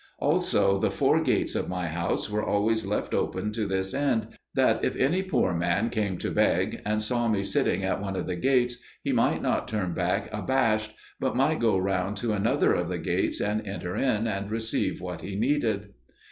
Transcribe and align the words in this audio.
Also 0.17 0.79
the 0.79 0.89
four 0.89 1.21
gates 1.21 1.53
of 1.53 1.69
my 1.69 1.87
house 1.87 2.27
were 2.27 2.43
always 2.43 2.87
left 2.87 3.13
open 3.13 3.51
to 3.51 3.67
this 3.67 3.93
end, 3.93 4.29
that 4.55 4.83
if 4.83 4.95
any 4.95 5.21
poor 5.21 5.53
man 5.53 5.91
came 5.91 6.17
to 6.17 6.31
beg, 6.31 6.81
and 6.87 7.03
saw 7.03 7.27
me 7.27 7.43
sitting 7.43 7.83
at 7.83 8.01
one 8.01 8.15
of 8.15 8.25
the 8.25 8.35
gates, 8.35 8.77
he 9.03 9.11
might 9.13 9.43
not 9.43 9.67
turn 9.67 9.93
back 9.93 10.27
abashed, 10.33 10.93
but 11.19 11.35
might 11.35 11.59
go 11.59 11.77
round 11.77 12.17
to 12.17 12.33
another 12.33 12.73
of 12.73 12.89
the 12.89 12.97
gates, 12.97 13.39
and 13.39 13.67
enter 13.67 13.95
in 13.95 14.25
and 14.25 14.49
receive 14.49 15.01
what 15.01 15.21
he 15.21 15.35
needed. 15.35 15.93